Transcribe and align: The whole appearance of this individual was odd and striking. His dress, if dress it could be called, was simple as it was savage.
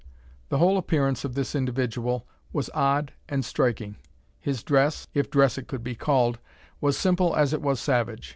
The 0.49 0.57
whole 0.57 0.79
appearance 0.79 1.23
of 1.23 1.35
this 1.35 1.53
individual 1.53 2.25
was 2.51 2.71
odd 2.73 3.13
and 3.29 3.45
striking. 3.45 3.97
His 4.39 4.63
dress, 4.63 5.07
if 5.13 5.29
dress 5.29 5.59
it 5.59 5.67
could 5.67 5.83
be 5.83 5.93
called, 5.93 6.39
was 6.79 6.97
simple 6.97 7.35
as 7.35 7.53
it 7.53 7.61
was 7.61 7.79
savage. 7.79 8.29